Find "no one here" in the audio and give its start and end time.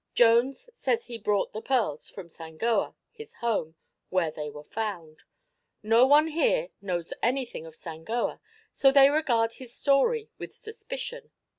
5.83-6.69